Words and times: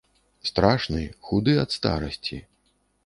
Страшны, 0.49 1.03
худы 1.27 1.53
ад 1.65 1.77
старасці. 1.77 2.41